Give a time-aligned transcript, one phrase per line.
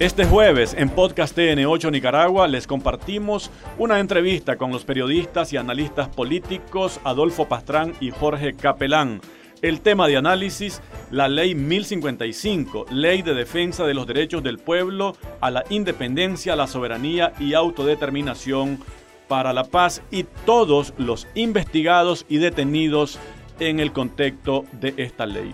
[0.00, 6.08] Este jueves en Podcast TN8 Nicaragua les compartimos una entrevista con los periodistas y analistas
[6.08, 9.20] políticos Adolfo Pastrán y Jorge Capelán.
[9.60, 15.18] El tema de análisis, la Ley 1055, Ley de Defensa de los Derechos del Pueblo
[15.42, 18.78] a la Independencia, la Soberanía y Autodeterminación
[19.28, 23.18] para la Paz y todos los investigados y detenidos
[23.58, 25.52] en el contexto de esta ley.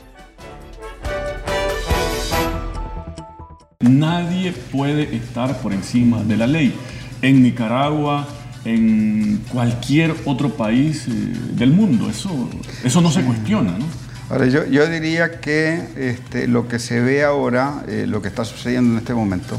[3.88, 6.74] Nadie puede estar por encima de la ley.
[7.22, 8.26] En Nicaragua,
[8.64, 11.10] en cualquier otro país eh,
[11.52, 12.48] del mundo, eso,
[12.84, 13.86] eso no se cuestiona, ¿no?
[14.28, 18.44] Ahora, yo, yo diría que este, lo que se ve ahora, eh, lo que está
[18.44, 19.56] sucediendo en este momento,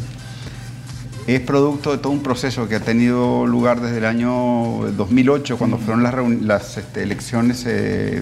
[1.26, 5.78] es producto de todo un proceso que ha tenido lugar desde el año 2008, cuando
[5.78, 8.22] fueron las, las este, elecciones eh,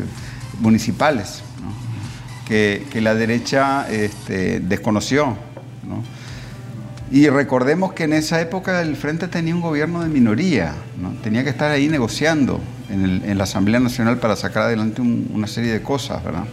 [0.59, 1.41] municipales,
[2.47, 5.35] que, que, la derecha este, desconoció.
[7.11, 10.73] Y recordemos que en esa época el Frente tenía un gobierno de minoría,
[11.23, 15.81] tenía que estar ahí negociando en, la Asamblea Nacional para sacar adelante una serie de
[15.81, 16.45] cosas, ¿verdad?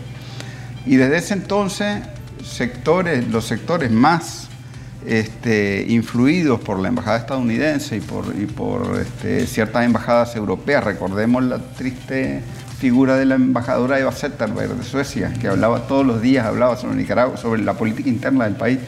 [0.85, 2.03] Y desde ese entonces,
[2.45, 4.49] sectores, los sectores más
[5.07, 11.43] este, influidos por la embajada estadounidense y por, y por este, ciertas embajadas europeas, recordemos
[11.45, 12.43] la triste
[12.79, 16.97] figura de la embajadora Eva Zetterberg de Suecia, que hablaba todos los días, hablaba sobre
[16.97, 18.81] Nicaragua, sobre la política interna del país.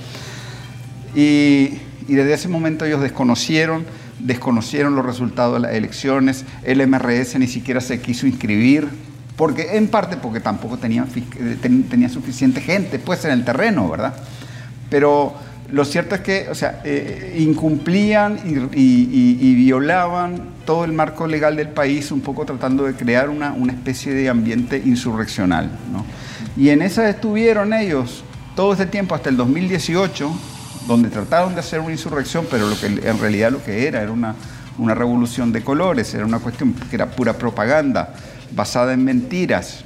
[1.15, 3.84] Y, desde ese momento ellos desconocieron,
[4.19, 8.89] desconocieron los resultados de las elecciones, el MRS ni siquiera se quiso inscribir,
[9.37, 11.07] porque en parte porque tampoco tenía,
[11.62, 14.15] tenía suficiente gente pues en el terreno, ¿verdad?
[14.91, 15.35] Pero
[15.70, 21.69] lo cierto es que, o sea, eh, incumplían y, violaban todo el marco legal del
[21.69, 25.70] país, un poco tratando de crear una, una especie de ambiente insurreccional.
[25.92, 26.05] ¿no?
[26.57, 30.31] Y en esa estuvieron ellos todo este tiempo, hasta el 2018,
[30.87, 34.13] donde trataron de hacer una insurrección, pero lo que en realidad lo que era era
[34.13, 34.35] una,
[34.79, 38.14] una revolución de colores, era una cuestión que era pura propaganda,
[38.53, 39.85] basada en mentiras.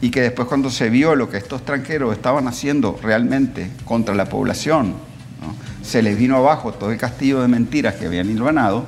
[0.00, 4.26] y que después cuando se vio lo que estos tranqueros estaban haciendo realmente contra la
[4.26, 4.94] población,
[5.82, 8.86] se les vino abajo todo el castillo de mentiras que habían hilvanado,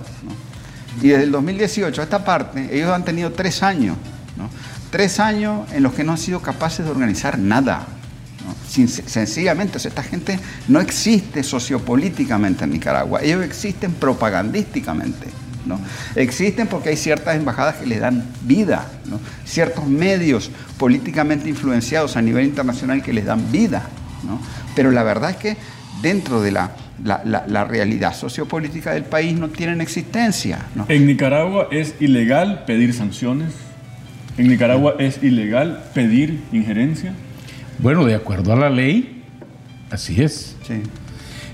[1.01, 3.97] y desde el 2018 a esta parte ellos han tenido tres años,
[4.91, 7.87] tres años en los que no han sido capaces de organizar nada.
[8.69, 15.27] Sencillamente, esta gente no existe sociopolíticamente en Nicaragua, ellos existen propagandísticamente.
[16.15, 18.87] Existen porque hay ciertas embajadas que les dan vida,
[19.45, 23.83] ciertos medios políticamente influenciados a nivel internacional que les dan vida.
[24.75, 25.57] Pero la verdad es que
[26.03, 26.73] dentro de la,
[27.05, 30.61] la, realidad sociopolítica del país no tienen existencia.
[30.89, 33.55] En Nicaragua es ilegal pedir sanciones.
[34.37, 37.13] En Nicaragua es ilegal pedir injerencia.
[37.81, 39.23] Bueno, de acuerdo a la ley,
[39.91, 40.57] así es.
[40.67, 40.83] Sí.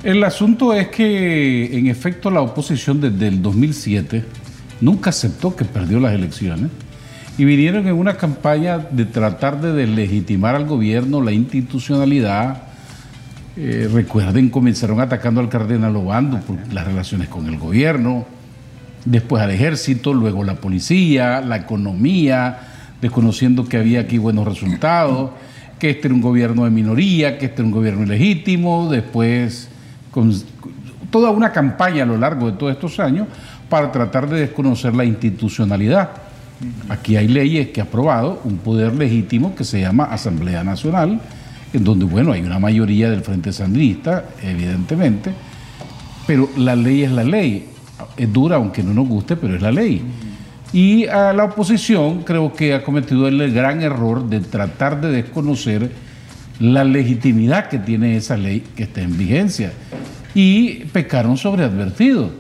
[0.03, 4.25] El asunto es que, en efecto, la oposición desde el 2007
[4.81, 6.71] nunca aceptó que perdió las elecciones
[7.37, 12.62] y vinieron en una campaña de tratar de deslegitimar al gobierno, la institucionalidad.
[13.56, 18.27] Eh, recuerden, comenzaron atacando al cardenal Obando por las relaciones con el gobierno,
[19.05, 22.59] después al ejército, luego la policía, la economía,
[23.01, 25.31] desconociendo que había aquí buenos resultados,
[25.84, 29.69] que este era un gobierno de minoría, que este era un gobierno ilegítimo, después
[30.11, 30.33] con
[31.11, 33.28] toda una campaña a lo largo de todos estos años
[33.69, 36.09] para tratar de desconocer la institucionalidad.
[36.89, 41.21] Aquí hay leyes que ha aprobado un poder legítimo que se llama Asamblea Nacional,
[41.75, 45.34] en donde, bueno, hay una mayoría del Frente Sandinista, evidentemente,
[46.27, 47.69] pero la ley es la ley.
[48.17, 50.00] Es dura, aunque no nos guste, pero es la ley.
[50.73, 55.91] Y a la oposición creo que ha cometido el gran error de tratar de desconocer
[56.59, 59.73] la legitimidad que tiene esa ley que está en vigencia.
[60.35, 62.31] Y pecaron sobre advertido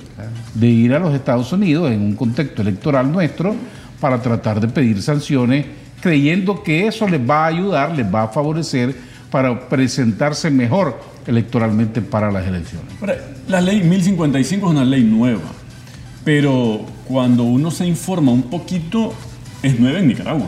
[0.54, 3.54] de ir a los Estados Unidos en un contexto electoral nuestro
[4.00, 5.66] para tratar de pedir sanciones,
[6.00, 8.94] creyendo que eso les va a ayudar, les va a favorecer
[9.30, 12.86] para presentarse mejor electoralmente para las elecciones.
[13.48, 15.40] La ley 1055 es una ley nueva,
[16.24, 19.14] pero cuando uno se informa un poquito,
[19.62, 20.46] es nueva en Nicaragua.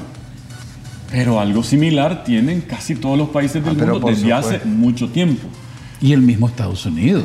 [1.11, 5.47] Pero algo similar tienen casi todos los países del ah, mundo desde hace mucho tiempo.
[6.01, 7.25] Y el mismo Estados Unidos.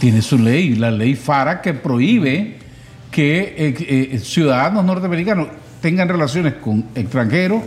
[0.00, 2.58] Tiene su ley, la ley FARA, que prohíbe
[3.10, 3.74] que eh,
[4.12, 5.48] eh, ciudadanos norteamericanos
[5.80, 7.62] tengan relaciones con extranjeros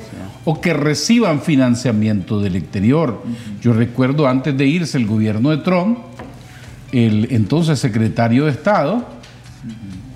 [0.45, 3.23] o que reciban financiamiento del exterior.
[3.61, 5.99] Yo recuerdo antes de irse el gobierno de Trump,
[6.91, 9.19] el entonces secretario de Estado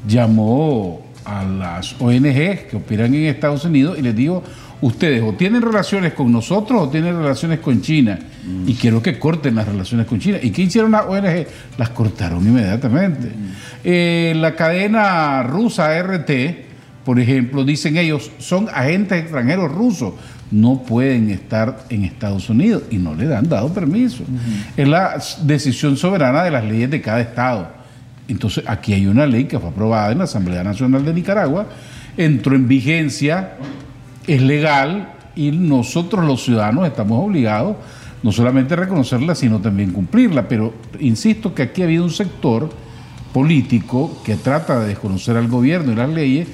[0.07, 4.43] llamó a las ONG que operan en Estados Unidos y les digo,
[4.81, 8.19] ustedes o tienen relaciones con nosotros o tienen relaciones con China.
[8.45, 8.69] Mm.
[8.69, 10.37] Y quiero que corten las relaciones con China.
[10.41, 11.47] ¿Y qué hicieron las ONG?
[11.77, 13.27] Las cortaron inmediatamente.
[13.27, 13.51] Mm.
[13.83, 16.31] Eh, la cadena rusa RT,
[17.05, 20.13] por ejemplo, dicen ellos, son agentes extranjeros rusos
[20.53, 24.23] no pueden estar en Estados Unidos y no le han dado permiso.
[24.77, 27.82] Es la decisión soberana de las leyes de cada estado.
[28.33, 31.67] Entonces, aquí hay una ley que fue aprobada en la Asamblea Nacional de Nicaragua,
[32.17, 33.57] entró en vigencia,
[34.25, 37.77] es legal y nosotros los ciudadanos estamos obligados
[38.23, 40.47] no solamente a reconocerla, sino también cumplirla.
[40.47, 42.69] Pero insisto que aquí ha habido un sector
[43.31, 46.47] político que trata de desconocer al gobierno y las leyes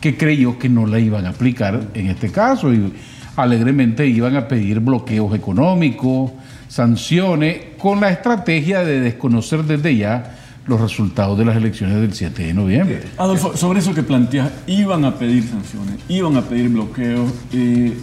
[0.00, 2.72] que creyó que no la iban a aplicar en este caso.
[2.72, 2.92] Y,
[3.36, 6.30] alegremente iban a pedir bloqueos económicos,
[6.68, 12.46] sanciones, con la estrategia de desconocer desde ya los resultados de las elecciones del 7
[12.46, 13.02] de noviembre.
[13.18, 17.32] Adolfo, sobre eso que planteas, iban a pedir sanciones, iban a pedir bloqueos.
[17.52, 17.96] Eh,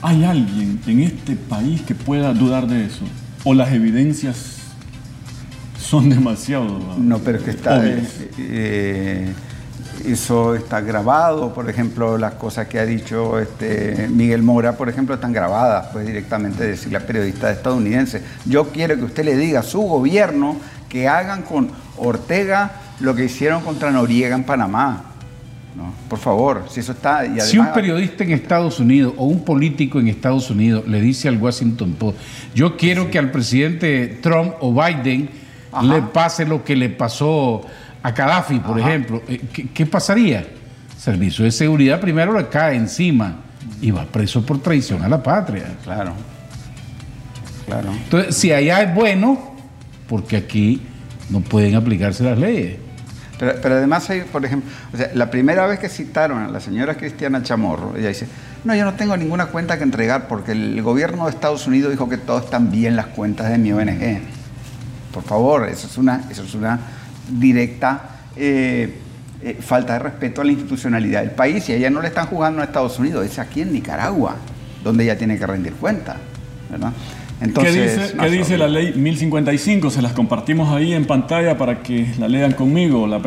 [0.00, 3.04] ¿Hay alguien en este país que pueda dudar de eso?
[3.44, 4.58] ¿O las evidencias
[5.78, 6.96] son demasiado...
[6.98, 7.82] No, pero es que está...
[7.84, 9.32] Eh,
[10.06, 15.14] eso está grabado, por ejemplo, las cosas que ha dicho este Miguel Mora, por ejemplo,
[15.14, 19.62] están grabadas, pues directamente decirle a periodistas estadounidenses, yo quiero que usted le diga a
[19.64, 20.56] su gobierno
[20.88, 21.70] que hagan con
[22.00, 25.04] Ortega lo que hicieron contra Noriega en Panamá.
[26.08, 27.22] Por favor, si eso está...
[27.40, 31.36] si un periodista en Estados Unidos o un político en Estados Unidos le dice al
[31.36, 32.18] Washington Post,
[32.54, 35.30] yo quiero que al presidente Trump o Biden
[35.82, 37.62] le pase lo que le pasó
[38.02, 39.40] a Gaddafi, por ejemplo, eh,
[39.72, 40.46] ¿qué, pasaría?
[40.96, 43.36] Servicio de seguridad primero le cae encima
[43.80, 45.76] y va preso por traición a la patria.
[45.84, 46.12] Claro.
[47.66, 47.92] Claro.
[47.92, 49.54] Entonces, si allá es bueno,
[50.08, 50.80] porque aquí
[51.30, 52.78] no pueden aplicarse las leyes.
[53.38, 56.96] Pero, además hay, por ejemplo, o sea, la primera vez que citaron a la señora
[56.96, 58.26] Cristiana Chamorro, ella dice,
[58.64, 62.08] no, yo no tengo ninguna cuenta que entregar porque el gobierno de Estados Unidos dijo
[62.08, 64.20] que todo están bien las cuentas de mi ONG.
[65.12, 66.80] Por favor, eso es una, eso es una
[67.30, 68.98] directa eh,
[69.40, 72.60] eh, falta de respeto a la institucionalidad del país y ella no le están jugando
[72.60, 74.34] a Estados Unidos, es aquí en Nicaragua,
[74.82, 76.16] donde ella tiene que rendir cuenta.
[77.40, 79.90] Entonces, ¿Qué dice, la ley 1055?
[79.90, 83.06] Se las compartimos ahí en pantalla para que la lean conmigo.
[83.06, 83.20] La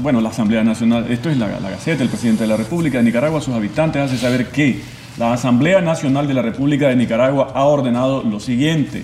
[0.00, 3.04] bueno, la Asamblea Nacional, esto es la, la Gaceta, el presidente de la República de
[3.04, 4.80] Nicaragua, sus habitantes hace saber que
[5.18, 9.02] la Asamblea Nacional de la República de Nicaragua ha ordenado lo siguiente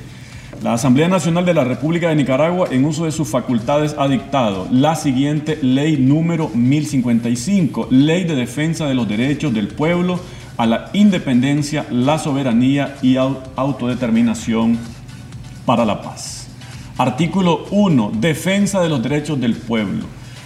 [0.63, 4.67] la Asamblea Nacional de la República de Nicaragua, en uso de sus facultades, ha dictado
[4.73, 10.19] la siguiente ley número 1055, Ley de Defensa de los Derechos del Pueblo
[10.59, 14.77] a la Independencia, la Soberanía y Autodeterminación
[15.65, 16.49] para la Paz.
[16.99, 18.13] Artículo 1.
[18.17, 20.05] Defensa de los derechos del pueblo.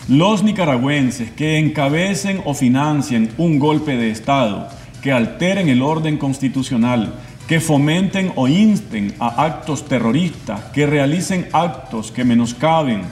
[0.09, 4.69] Los nicaragüenses que encabecen o financien un golpe de Estado,
[5.01, 7.15] que alteren el orden constitucional,
[7.49, 13.03] que fomenten o insten a actos terroristas, que realicen actos que menoscaben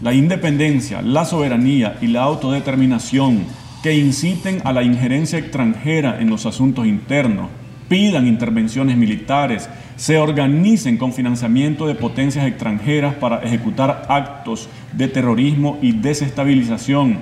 [0.00, 3.44] la independencia, la soberanía y la autodeterminación,
[3.82, 7.48] que inciten a la injerencia extranjera en los asuntos internos,
[7.88, 15.78] pidan intervenciones militares, se organicen con financiamiento de potencias extranjeras para ejecutar actos de terrorismo
[15.80, 17.18] y desestabilización,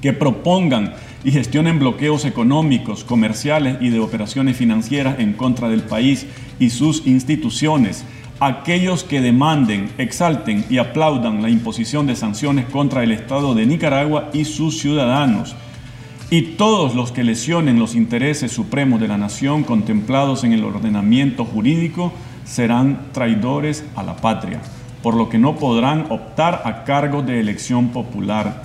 [0.00, 0.94] que propongan
[1.24, 6.26] y gestionen bloqueos económicos, comerciales y de operaciones financieras en contra del país
[6.58, 8.04] y sus instituciones.
[8.38, 14.30] Aquellos que demanden, exalten y aplaudan la imposición de sanciones contra el Estado de Nicaragua
[14.32, 15.54] y sus ciudadanos.
[16.32, 21.44] Y todos los que lesionen los intereses supremos de la nación contemplados en el ordenamiento
[21.44, 22.12] jurídico
[22.44, 24.60] serán traidores a la patria,
[25.02, 28.62] por lo que no podrán optar a cargo de elección popular.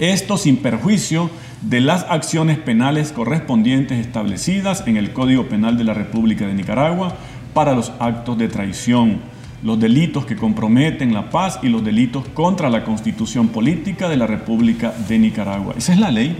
[0.00, 1.30] Esto sin perjuicio
[1.62, 7.14] de las acciones penales correspondientes establecidas en el Código Penal de la República de Nicaragua
[7.54, 9.20] para los actos de traición
[9.64, 14.26] los delitos que comprometen la paz y los delitos contra la constitución política de la
[14.26, 15.74] República de Nicaragua.
[15.78, 16.36] Esa es la ley.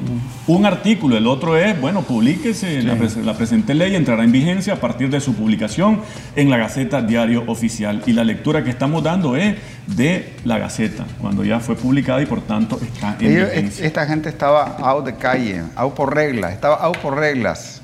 [0.46, 4.76] Un artículo, el otro es, bueno, publíquese, la, la, presente ley entrará en vigencia a
[4.76, 6.02] partir de su publicación
[6.36, 8.02] en la Gaceta Diario Oficial.
[8.04, 12.26] Y la lectura que estamos dando es de la Gaceta, cuando ya fue publicada y
[12.26, 13.86] por tanto está en vigencia.
[13.86, 17.80] Esta gente estaba out de calle, out por reglas, estaba out por reglas.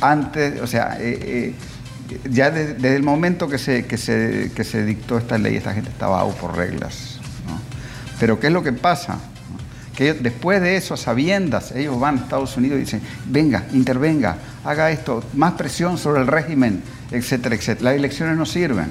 [0.00, 1.54] Antes, o sea, eh, eh,
[2.30, 5.90] ya desde, el momento que se, que, se, que se dictó esta ley, esta gente
[5.90, 7.18] estaba out por reglas.
[8.18, 9.18] Pero ¿qué es lo que pasa?
[9.96, 14.36] Que después de eso, a sabiendas, ellos van a Estados Unidos y dicen, venga, intervenga,
[14.64, 17.90] haga esto, más presión sobre el régimen, etcétera, etcétera.
[17.90, 18.90] Las elecciones no sirven.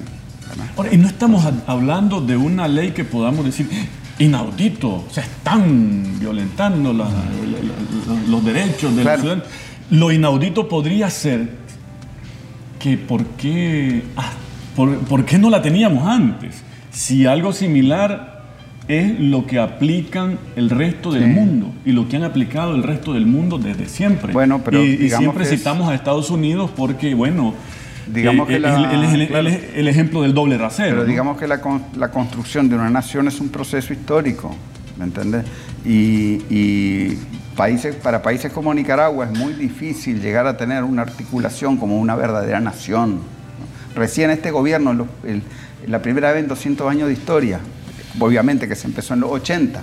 [0.90, 3.68] y no estamos hablando de una ley que podamos decir
[4.18, 9.44] inaudito, o sea, están violentando los derechos de los ciudadanos
[9.90, 11.48] Lo inaudito podría ser
[12.80, 14.32] que por qué, ah,
[14.74, 16.64] por, qué no la teníamos antes.
[16.90, 18.40] Si algo similar
[18.88, 23.12] es lo que aplican el resto del mundo y lo que han aplicado el resto
[23.12, 24.32] del mundo desde siempre.
[24.32, 27.54] Bueno, pero y, siempre citamos a Estados Unidos porque, bueno,
[28.12, 28.64] digamos que es,
[29.76, 30.96] el, ejemplo del doble rasero.
[30.96, 31.60] Pero digamos que la,
[31.96, 34.56] la, construcción de una nación es un proceso histórico,
[34.98, 35.44] ¿me entiendes?
[35.84, 37.16] y
[37.56, 42.14] países, para países como Nicaragua es muy difícil llegar a tener una articulación como una
[42.16, 43.20] verdadera nación.
[43.94, 45.06] Recién este gobierno,
[45.86, 47.60] la primera vez en 200 años de historia,
[48.18, 49.80] obviamente que se empezó en los 80,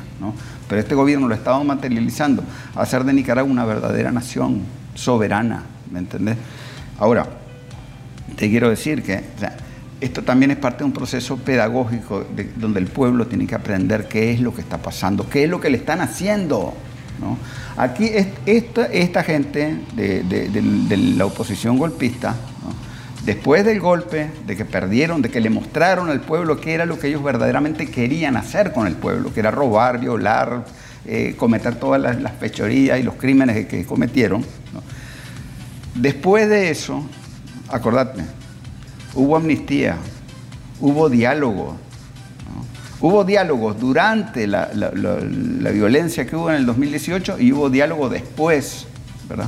[0.68, 2.44] pero este gobierno lo ha estado materializando,
[2.76, 4.62] hacer de Nicaragua una verdadera nación
[4.96, 6.38] soberana, ¿me entendés?
[7.00, 7.28] Ahora,
[8.36, 9.24] te quiero decir que
[10.00, 14.32] esto también es parte de un proceso pedagógico donde el pueblo tiene que aprender qué
[14.32, 16.74] es lo que está pasando, qué es lo que le están haciendo.
[17.78, 18.10] Aquí
[18.46, 22.36] esta, esta gente de, la oposición golpista,
[23.26, 26.98] después del golpe, de que perdieron, de que le mostraron al pueblo qué era lo
[27.00, 30.66] que ellos verdaderamente querían hacer con el pueblo, que era robar, violar,
[31.06, 34.44] eh, cometer todas las, fechorías y los crímenes que, cometieron.
[35.96, 37.04] Después de eso,
[37.70, 38.24] acordadme,
[39.14, 39.98] hubo amnistía,
[40.80, 41.78] hubo diálogo,
[43.00, 44.70] Hubo diálogos durante la,
[45.72, 48.88] violencia que hubo en el 2018 y hubo diálogo después,
[49.30, 49.48] ¿verdad?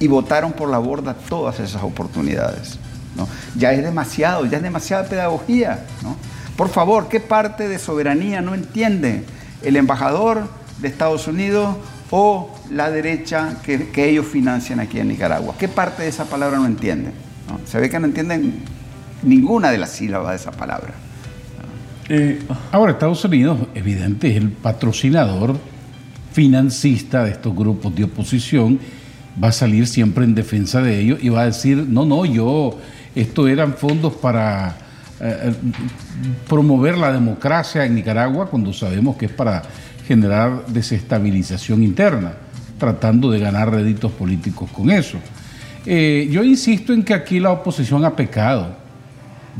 [0.00, 2.78] Y votaron por la borda todas esas oportunidades.
[3.16, 3.28] ¿no?
[3.56, 5.84] Ya es demasiado, ya es demasiada pedagogía.
[6.02, 6.16] ¿no?
[6.56, 9.24] Por favor, ¿qué parte de soberanía no entiende
[9.62, 10.48] el embajador
[10.80, 11.76] de Estados Unidos
[12.10, 15.54] o la derecha que, ellos financian aquí en Nicaragua?
[15.56, 17.12] ¿Qué parte de esa palabra no entienden?
[17.64, 18.64] Se ve que no entienden
[19.22, 20.94] ninguna de las sílabas de esa palabra.
[22.08, 22.40] Eh,
[22.72, 25.56] ahora, Estados Unidos, evidente, es el patrocinador
[26.32, 28.78] financista de estos grupos de oposición,
[29.42, 32.78] va a salir siempre en defensa de ellos y va a decir, no, no, yo,
[33.14, 34.76] esto eran fondos para
[35.20, 35.52] eh,
[36.48, 39.62] promover la democracia en Nicaragua, cuando sabemos que es para
[40.06, 42.32] generar desestabilización interna,
[42.78, 45.18] tratando de ganar réditos políticos con eso.
[45.84, 48.87] Eh, yo insisto en que aquí la oposición ha pecado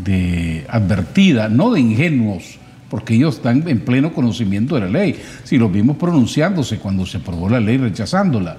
[0.05, 5.21] de advertida, no de ingenuos, porque ellos están en pleno conocimiento de la ley.
[5.45, 8.57] Si los vimos pronunciándose cuando se aprobó la ley rechazándola.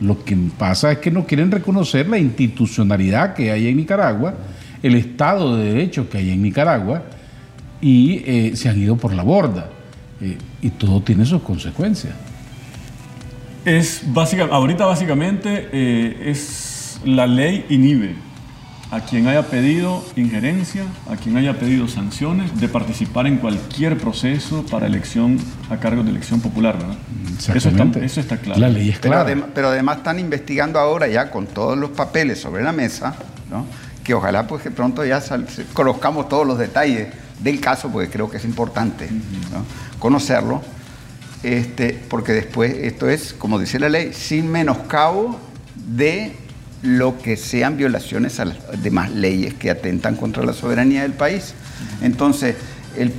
[0.00, 4.34] Lo que pasa es que no quieren reconocer la institucionalidad que hay en Nicaragua,
[4.82, 7.02] el Estado de Derecho que hay en Nicaragua,
[7.80, 9.70] y eh, se han ido por la borda.
[10.20, 12.14] Eh, y todo tiene sus consecuencias.
[13.64, 18.27] Es básica, ahorita básicamente eh, es la ley inhibe
[18.90, 24.64] a quien haya pedido injerencia, a quien haya pedido sanciones, de participar en cualquier proceso
[24.70, 26.96] para elección a cargo de elección popular, ¿verdad?
[27.54, 28.60] Eso está, eso está claro.
[28.60, 29.26] La ley es clara.
[29.54, 33.14] Pero, además están investigando ahora ya con todos los papeles sobre la mesa,
[33.50, 33.66] ¿no?
[34.02, 35.22] que ojalá pues que pronto ya
[35.74, 37.08] conozcamos todos los detalles
[37.40, 39.06] del caso, porque creo que es importante
[39.98, 40.62] conocerlo,
[41.42, 45.38] este, porque después esto es, como dice la ley, sin menoscabo
[45.74, 46.34] de
[46.82, 51.54] lo que sean violaciones a las demás leyes que atentan contra la soberanía del país.
[52.02, 52.56] Entonces,
[52.96, 53.12] el,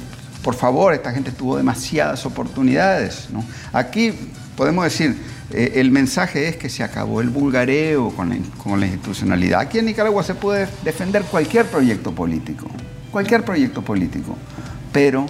[0.44, 3.28] por favor, esta gente tuvo demasiadas oportunidades.
[3.74, 4.14] Aquí
[4.56, 5.18] podemos decir,
[5.52, 9.60] eh, el mensaje es que se acabó el vulgareo con la, con la institucionalidad.
[9.62, 12.68] Aquí en Nicaragua se puede defender cualquier proyecto político,
[13.12, 14.38] cualquier proyecto político,
[14.94, 15.26] pero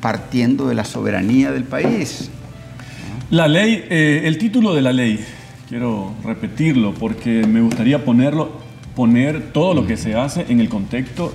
[0.00, 2.30] partiendo de la soberanía del país.
[3.30, 5.24] La ley, eh, el título de la ley
[5.72, 8.50] quiero repetirlo porque me gustaría ponerlo,
[8.94, 11.34] poner todo lo que se hace en el contexto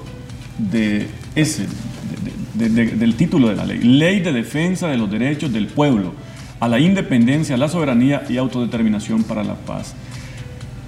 [0.60, 1.65] de ese,
[2.53, 3.79] del título de la ley.
[3.79, 6.13] Ley de defensa de los derechos del pueblo
[6.60, 9.96] a la independencia, la soberanía y autodeterminación para la paz.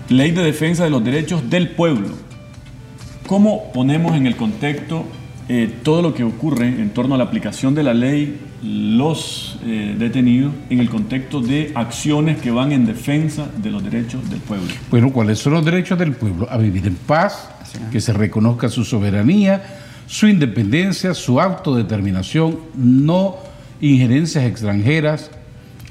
[0.10, 2.10] Ley de defensa de los derechos del pueblo.
[3.26, 5.06] ¿Cómo ponemos en el contexto
[5.48, 9.96] eh, todo lo que ocurre en torno a la aplicación de la ley los eh,
[9.98, 14.68] detenidos en el contexto de acciones que van en defensa de los derechos del pueblo.
[14.90, 16.48] Bueno, ¿cuáles son los derechos del pueblo?
[16.50, 17.50] A vivir en paz,
[17.92, 19.64] que se reconozca su soberanía,
[20.08, 23.38] su independencia, su autodeterminación, no
[23.80, 25.32] injerencias extranjeras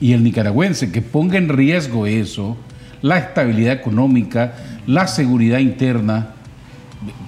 [0.01, 2.57] y el nicaragüense que ponga en riesgo eso,
[3.01, 4.55] la estabilidad económica,
[4.87, 6.35] la seguridad interna,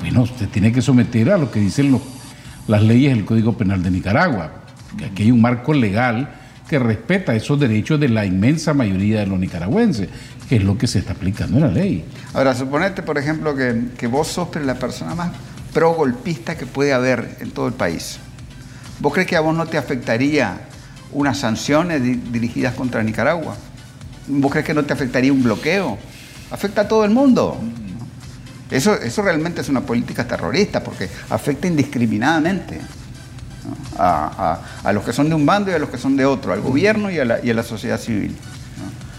[0.01, 1.99] bueno, usted tiene que someter a lo que dicen
[2.67, 4.61] las leyes del Código Penal de Nicaragua
[4.97, 6.31] que aquí hay un marco legal
[6.69, 10.09] que respeta esos derechos de la inmensa mayoría de los nicaragüenses,
[10.49, 12.05] que es lo que se está aplicando en la ley.
[12.33, 15.33] Ahora, suponete, por ejemplo, que, vos sos la persona más
[15.73, 18.19] pro-golpista que puede haber en todo el país.
[19.01, 20.61] ¿Vos crees que a vos no te afectaría
[21.13, 23.57] unas sanciones dirigidas contra Nicaragua?
[24.29, 25.99] ¿Vos crees que no te afectaría un bloqueo?
[26.51, 27.59] afecta a todo el mundo.
[28.71, 32.81] Eso, eso realmente es una política terrorista porque afecta indiscriminadamente
[33.99, 36.61] a, los que son de un bando y a los que son de otro, al
[36.61, 38.35] gobierno y a la, y a la sociedad civil.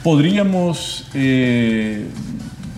[0.03, 2.08] Podríamos eh,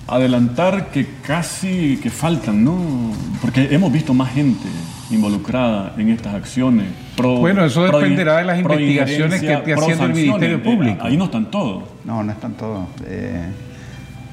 [0.07, 3.13] adelantar que casi que faltan, ¿no?
[3.41, 4.67] Porque hemos visto más gente
[5.09, 6.87] involucrada en estas acciones.
[7.17, 11.05] bueno, eso dependerá de las investigaciones que esté haciendo el Ministerio Público.
[11.05, 11.83] Ahí no están todos.
[12.03, 12.87] No, no están todos.
[13.05, 13.47] Eh,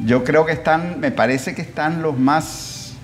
[0.05, 2.95] yo creo que están, me parece que están los más,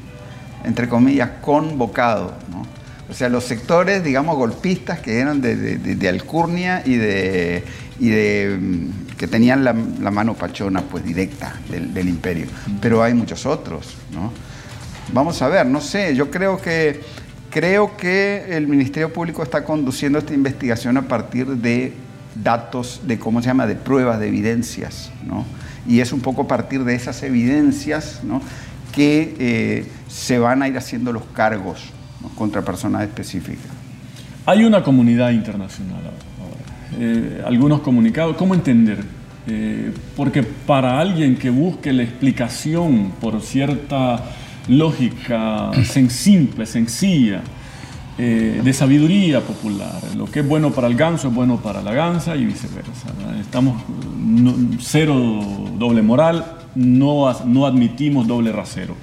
[0.65, 2.65] entre comillas, convocados, ¿no?
[3.09, 7.63] O sea, los sectores, digamos, golpistas que eran de, Alcurnia y de,
[8.01, 12.47] y de mm, que tenían la, mano pachona pues directa del, imperio.
[12.81, 14.33] Pero hay muchos otros, ¿no?
[15.13, 17.01] Vamos a ver, no sé, yo creo que
[17.49, 21.93] creo que el Ministerio Público está conduciendo esta investigación a partir de
[22.35, 25.45] datos, de cómo se llama, de pruebas, de evidencias, ¿no?
[25.87, 28.21] Y es un poco a partir de esas evidencias,
[28.93, 31.93] que eh, se van a ir haciendo los cargos
[32.37, 33.71] contra personas específicas.
[34.47, 37.01] Hay una comunidad internacional ahora.
[37.01, 39.03] Eh, algunos comunicados, ¿cómo entender?
[39.49, 44.25] Eh, porque para alguien que busque la explicación por cierta
[44.69, 45.71] lógica
[46.09, 47.43] simple, sencilla,
[48.19, 50.01] eh, de sabiduría popular.
[50.17, 53.13] Lo que es bueno para el ganso es bueno para la gansa y viceversa.
[53.41, 53.83] Estamos
[54.81, 55.43] cero
[55.79, 56.45] doble moral,
[56.75, 58.95] no, no admitimos doble rasero.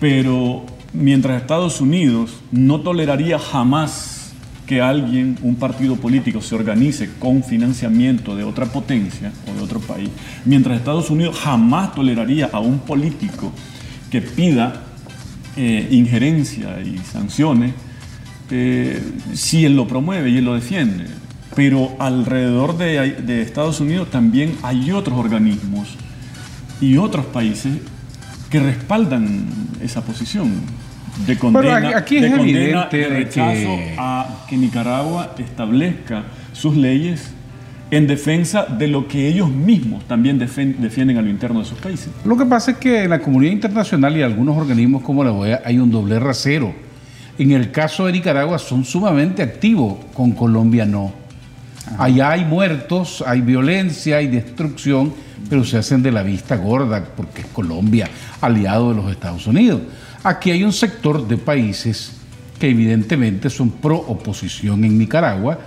[0.00, 0.64] Pero
[0.96, 4.32] mientras Estados Unidos no toleraría jamás
[4.66, 9.78] que alguien, un partido político, se organice con financiamiento de otra potencia o de otro
[9.78, 10.10] país,
[10.44, 13.52] mientras Estados Unidos jamás toleraría a un político
[14.10, 14.82] que pida
[15.56, 17.74] eh, injerencia y sanciones,
[18.50, 19.00] eh,
[19.34, 21.06] si él lo promueve y él lo defiende.
[21.54, 25.96] Pero alrededor de, de Estados Unidos también hay otros organismos
[26.80, 27.78] y otros países
[28.50, 29.46] que respaldan
[29.80, 30.50] esa posición
[31.26, 33.94] de condena, aquí es evidente rechazo que...
[33.98, 37.32] a que Nicaragua establezca sus leyes
[37.90, 42.10] en defensa de lo que ellos mismos también defienden a lo interno de sus países.
[42.24, 45.62] Lo que pasa es que en la comunidad internacional y algunos organismos como la OEA
[45.64, 46.74] hay un doble rasero.
[47.38, 51.12] En el caso de Nicaragua son sumamente activos, con Colombia no.
[51.98, 55.14] Allá hay muertos, hay violencia, hay destrucción,
[55.48, 58.08] pero se hacen de la vista gorda porque es Colombia,
[58.40, 59.80] aliado de los Estados Unidos.
[60.24, 62.12] Aquí hay un sector de países
[62.58, 65.58] que evidentemente son pro oposición en Nicaragua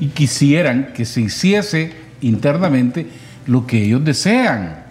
[0.00, 3.06] y quisieran que se hiciese internamente
[3.46, 4.84] lo que ellos desean,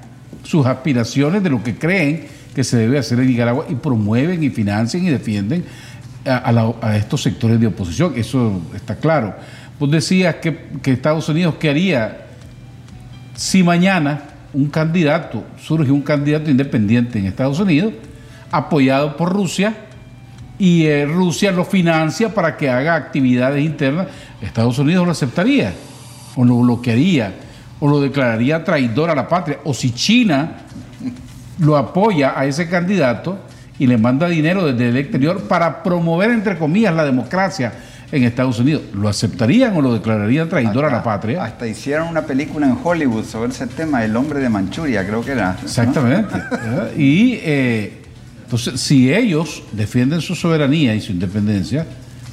[0.43, 4.49] sus aspiraciones de lo que creen que se debe hacer en Nicaragua y promueven y
[4.49, 5.63] financian y defienden
[6.25, 8.13] a, estos sectores de oposición.
[8.15, 9.35] Eso está claro.
[9.81, 12.27] Vos decías que, Estados Unidos, ¿qué haría
[13.33, 14.21] si mañana
[14.53, 17.91] un candidato, surge un candidato independiente en Estados Unidos?
[18.51, 19.73] apoyado por Rusia
[20.59, 24.05] y eh, Rusia lo financia para que haga actividades internas,
[24.39, 25.73] Estados Unidos lo aceptaría
[26.35, 27.33] o lo bloquearía
[27.79, 29.61] o lo declararía traidor a la patria.
[29.63, 30.57] O si China
[31.57, 33.39] lo apoya a ese candidato
[33.79, 37.73] y le manda dinero desde el exterior para promover, entre comillas, la democracia
[38.11, 41.43] en Estados Unidos, ¿lo aceptarían o lo declararían traidor a la patria?
[41.43, 45.31] Hasta hicieron una película en Hollywood sobre ese tema, El hombre de Manchuria, creo que
[45.31, 45.57] era.
[45.63, 46.35] Exactamente.
[46.97, 48.01] y eh,
[48.43, 51.85] entonces, si ellos defienden su soberanía y su independencia,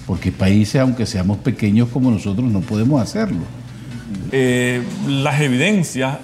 [0.04, 3.42] porque países, aunque seamos pequeños como nosotros, no podemos hacerlo.
[4.32, 6.18] Eh, las evidencias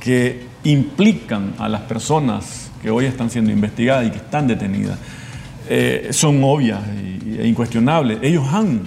[0.00, 4.98] que implican a las personas que hoy están siendo investigadas y que están detenidas
[5.68, 6.80] eh, son obvias
[7.38, 8.18] e incuestionables.
[8.22, 8.82] Ellos han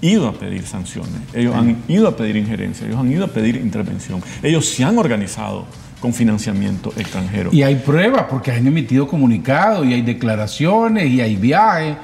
[0.00, 3.56] ido a pedir sanciones, ellos han ido a pedir injerencia, ellos han ido a pedir
[3.56, 5.64] intervención, ellos se han organizado
[6.00, 7.50] con financiamiento extranjero.
[7.52, 11.96] Y hay pruebas porque han emitido comunicados y hay declaraciones y hay viajes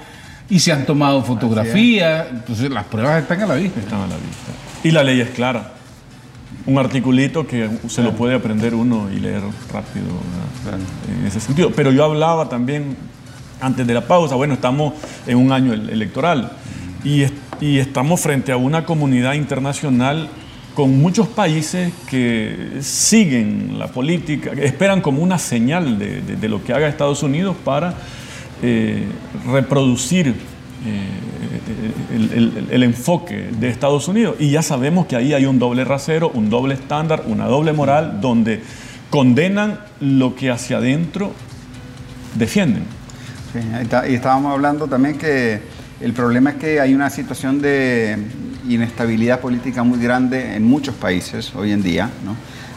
[0.48, 2.29] y se han tomado fotografías.
[2.31, 3.81] Entonces las pruebas están a la vista.
[3.81, 4.53] Están a la vista.
[4.85, 5.72] Y la ley es clara.
[6.66, 10.07] Un articulito que se lo puede aprender uno y leer rápido
[11.18, 11.72] en ese sentido.
[11.74, 12.96] Pero yo hablaba también
[13.61, 14.94] antes de la pausa, bueno, estamos
[15.27, 16.53] en un año electoral
[17.05, 17.27] y,
[17.61, 20.29] estamos frente a una comunidad internacional
[20.75, 26.87] con muchos países que siguen la política, esperan como una señal de, lo que haga
[26.87, 27.94] Estados Unidos para
[28.62, 29.07] eh,
[29.51, 30.37] reproducir
[30.87, 34.37] eh, el, enfoque de Estados Unidos.
[34.38, 38.21] Y ya sabemos que ahí hay un doble rasero, un doble estándar, una doble moral,
[38.21, 38.62] donde
[39.11, 41.33] condenan lo que hacia adentro
[42.35, 42.98] defienden.
[44.09, 45.61] Y estábamos hablando también que
[46.01, 48.16] el problema es que hay una situación de
[48.68, 52.11] inestabilidad política muy grande en muchos países hoy en día.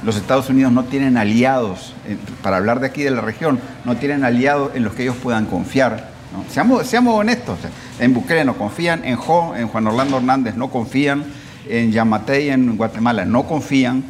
[0.04, 1.94] Los Estados Unidos no tienen aliados,
[2.42, 5.46] para hablar de aquí de la región, no tienen aliados en los que ellos puedan
[5.46, 6.10] confiar.
[6.50, 7.60] Seamos, seamos honestos,
[8.00, 11.24] en Bukele no confían, en Jo, en Juan Orlando Hernández no confían,
[11.70, 14.04] en Yamatei en Guatemala no confían.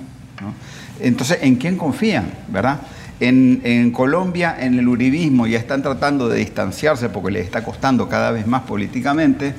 [1.00, 2.32] Entonces, ¿en quién confían?
[2.48, 2.80] ¿Verdad?
[3.24, 8.32] En, Colombia, en el uribismo, ya están tratando de distanciarse porque les está costando cada
[8.32, 9.54] vez más políticamente.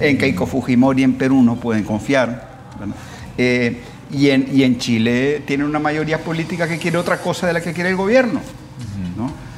[0.00, 2.54] En Keiko Fujimori en Perú no pueden confiar.
[3.36, 7.52] Eh, y, en, y en Chile tienen una mayoría política que quiere otra cosa de
[7.52, 8.40] la que quiere el gobierno.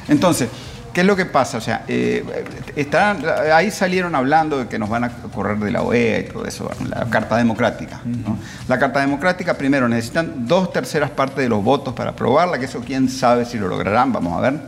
[0.08, 0.48] Entonces,
[0.96, 1.58] ¿Qué es lo que pasa?
[1.58, 2.24] O sea, eh,
[3.52, 6.70] ahí salieron hablando de que nos van a correr de la OEA y todo eso,
[6.88, 8.00] la Carta Democrática.
[8.66, 12.80] La Carta Democrática, primero, necesitan dos terceras partes de los votos para aprobarla, que eso
[12.80, 14.58] quién sabe si lo lograrán, vamos a ver.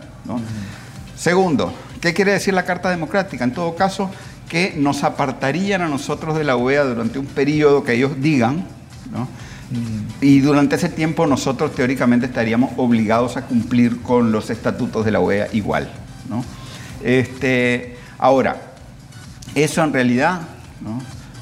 [1.17, 3.43] Segundo, ¿qué quiere decir la Carta Democrática?
[3.43, 4.11] En todo caso,
[4.51, 8.67] que nos apartarían a nosotros de la OEA durante un periodo que ellos digan,
[10.21, 15.21] y durante ese tiempo nosotros teóricamente estaríamos obligados a cumplir con los estatutos de la
[15.21, 15.91] OEA igual.
[17.03, 18.57] Este, ahora,
[19.55, 20.41] eso en realidad,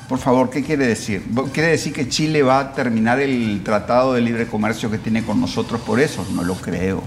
[0.09, 1.23] por favor, ¿qué quiere decir?
[1.53, 5.41] ¿Quiere decir que Chile va a terminar el tratado de libre comercio que tiene con
[5.41, 6.27] nosotros por eso?
[6.35, 7.03] No lo creo.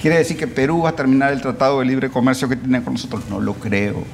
[0.00, 2.94] ¿Quiere decir que Perú va a terminar el tratado de libre comercio que tiene con
[2.94, 3.24] nosotros?
[3.30, 4.04] No lo creo.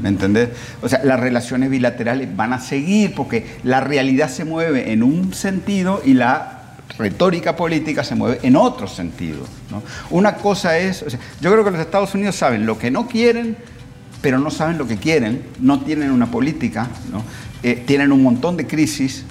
[0.00, 0.50] ¿Me entendés?
[0.80, 5.32] O sea, las relaciones bilaterales van a seguir porque la realidad se mueve en un
[5.34, 6.61] sentido y la
[6.98, 9.40] retórica política se mueve en otro sentido.
[10.10, 11.04] Una cosa es,
[11.40, 13.56] yo creo que los Estados Unidos saben lo que no quieren,
[14.20, 16.88] pero no saben lo que quieren, no tienen una política,
[17.62, 19.24] eh, tienen un montón de crisis.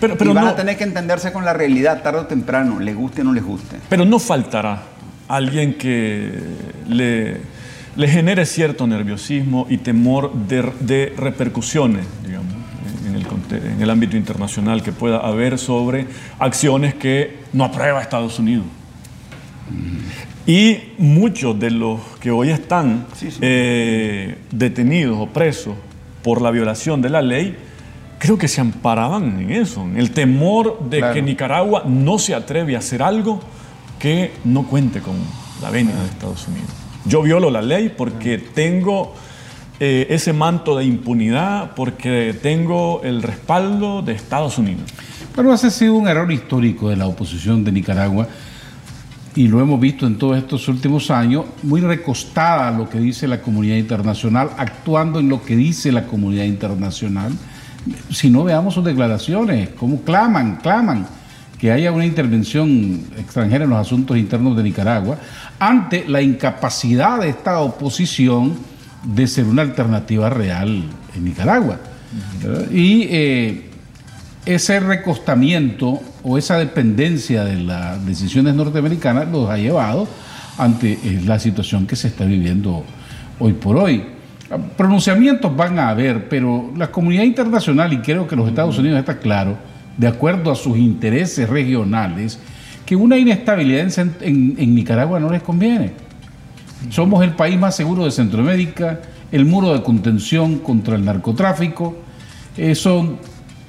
[0.00, 3.20] Pero, y van a tener que entenderse con la realidad tarde o temprano, les guste
[3.20, 3.76] o no les guste.
[3.88, 4.82] Pero no faltará
[5.28, 6.32] alguien que
[6.88, 7.40] le,
[7.94, 12.59] le genere cierto nerviosismo y temor de, de repercusiones, digamos
[13.50, 16.06] en el ámbito internacional que pueda haber sobre
[16.38, 18.66] acciones que no aprueba Estados Unidos.
[20.46, 23.06] Y muchos de los que hoy están
[23.40, 25.74] eh, detenidos o presos
[26.22, 27.56] por la violación de la ley,
[28.18, 32.74] creo que se amparaban en eso, en el temor de que Nicaragua no se atreve
[32.76, 33.40] a hacer algo
[33.98, 35.14] que no cuente con
[35.62, 36.70] la venia de Estados Unidos.
[37.04, 39.14] Yo violo la ley porque tengo
[39.82, 44.90] eh, ese manto de impunidad porque tengo el respaldo de Estados Unidos.
[45.34, 48.28] Pero ese ha sido un error histórico de la oposición de Nicaragua
[49.34, 53.26] y lo hemos visto en todos estos últimos años, muy recostada a lo que dice
[53.26, 57.32] la comunidad internacional, actuando en lo que dice la comunidad internacional.
[58.10, 61.06] Si no veamos sus declaraciones, cómo claman, claman
[61.58, 65.16] que haya una intervención extranjera en los asuntos internos de Nicaragua,
[65.58, 68.56] ante la incapacidad de esta oposición
[69.02, 70.84] de ser una alternativa real
[71.14, 71.78] en Nicaragua.
[72.70, 73.70] Y eh,
[74.44, 80.08] ese recostamiento o esa dependencia de las decisiones norteamericanas los ha llevado
[80.58, 82.84] ante eh, la situación que se está viviendo
[83.38, 84.04] hoy por hoy.
[84.76, 89.18] Pronunciamientos van a haber, pero la comunidad internacional, y creo que los Estados Unidos está
[89.18, 89.56] claro,
[89.96, 92.38] de acuerdo a sus intereses regionales,
[92.84, 93.88] que una inestabilidad
[94.22, 95.92] en Nicaragua no les conviene.
[96.88, 101.94] Somos el país más seguro de Centroamérica, el muro de contención contra el narcotráfico.
[102.56, 103.18] Eso,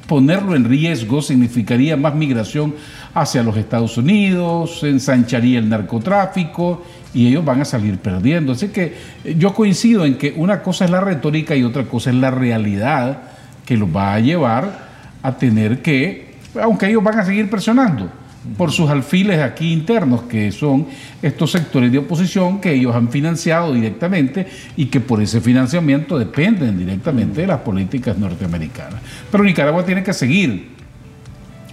[0.07, 2.73] ponerlo en riesgo significaría más migración
[3.13, 8.53] hacia los Estados Unidos, ensancharía el narcotráfico y ellos van a salir perdiendo.
[8.53, 12.09] Así que eh, yo coincido en que una cosa es la retórica y otra cosa
[12.09, 13.23] es la realidad
[13.65, 14.89] que los va a llevar
[15.21, 18.09] a tener que, aunque ellos van a seguir presionando,
[18.57, 20.87] por sus alfiles aquí internos, que son
[21.21, 26.77] estos sectores de oposición que ellos han financiado directamente y que por ese financiamiento dependen
[26.77, 28.99] directamente de las políticas norteamericanas.
[29.31, 30.69] Pero Nicaragua tiene que seguir,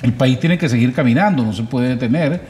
[0.03, 2.41] el país tiene que seguir caminando, no se puede detener,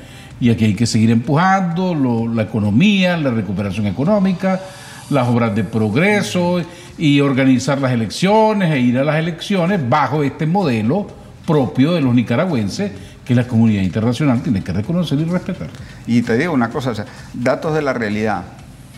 [0.41, 1.95] y aquí hay que seguir empujando
[2.33, 4.61] la economía, la recuperación económica,
[5.11, 6.61] las obras de progreso
[6.97, 11.07] y organizar las elecciones e ir a las elecciones bajo este modelo
[11.47, 12.93] propio de los nicaragüenses
[13.29, 15.69] que la comunidad internacional tiene que reconocer y respetar.
[16.07, 16.95] Y te digo una cosa,
[17.35, 18.43] datos de la realidad.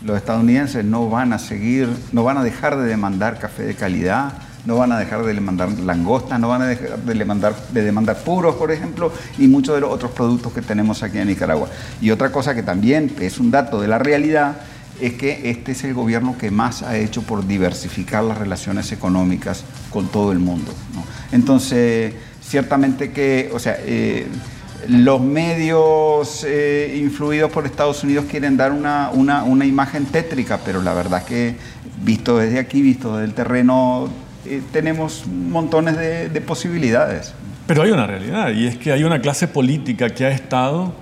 [0.05, 4.35] Los estadounidenses no van a seguir, no van a dejar de demandar café de calidad,
[4.67, 8.19] no van a dejar de demandar langostas, no van a dejar de demandar, de demandar
[8.19, 11.69] puros, por ejemplo, y muchos de los otros productos que tenemos aquí en Nicaragua.
[12.01, 14.59] Y otra cosa que también es un dato de la realidad
[15.01, 19.65] es que este es el gobierno que más ha hecho por diversificar las relaciones económicas
[19.91, 20.73] con todo el mundo.
[21.33, 22.15] Entonces,
[22.51, 24.27] ciertamente que, o sea, eh,
[24.89, 30.93] los medios eh, influidos por Estados Unidos quieren dar una, una, imagen tétrica, pero la
[30.93, 31.55] verdad es que
[32.03, 34.09] visto desde aquí, visto desde el terreno,
[34.47, 37.35] eh, tenemos montones de, posibilidades.
[37.69, 40.93] Pero hay una realidad y es que hay una clase política que ha estado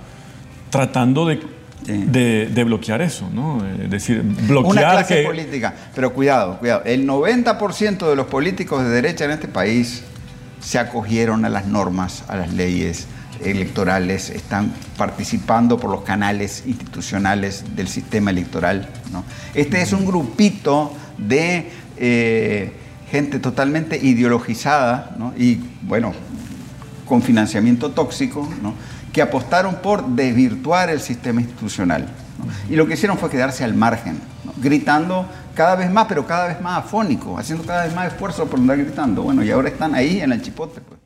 [0.69, 1.39] tratando de,
[1.87, 3.65] de, bloquear eso, ¿no?
[3.81, 5.73] Es decir, bloquear una clase política.
[5.95, 6.83] Pero cuidado, cuidado.
[6.85, 10.03] El 90% de los políticos de derecha en este país
[10.59, 13.07] se acogieron a las normas, a las leyes
[13.43, 18.89] electorales, están participando por los canales institucionales del sistema electoral.
[19.53, 22.73] Este es un grupito de eh,
[23.09, 26.13] gente totalmente ideologizada y, bueno,
[27.05, 28.47] con financiamiento tóxico,
[29.11, 32.07] que apostaron por desvirtuar el sistema institucional.
[32.69, 34.19] Y lo que hicieron fue quedarse al margen,
[34.61, 35.25] gritando
[35.59, 38.77] cada vez más, pero cada vez más afónico, haciendo cada vez más esfuerzo por andar
[38.77, 39.23] gritando.
[39.23, 40.79] Bueno, y ahora están ahí en el chipote.
[40.79, 41.01] Pues.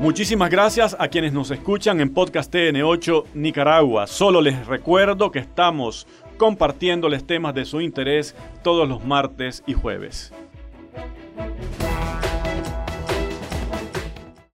[0.00, 4.08] Muchísimas gracias a quienes nos escuchan en Podcast TN8 Nicaragua.
[4.08, 10.32] Solo les recuerdo que estamos compartiéndoles temas de su interés todos los martes y jueves.